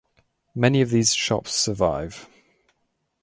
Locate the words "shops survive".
1.13-2.27